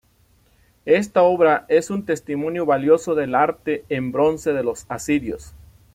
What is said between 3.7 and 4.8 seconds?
en bronce de